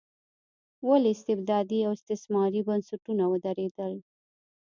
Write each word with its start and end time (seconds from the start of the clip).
ولې 0.87 1.09
استبدادي 1.15 1.79
او 1.87 1.91
استثماري 1.97 2.61
بنسټونه 2.67 3.23
ودرېدل. 3.31 3.93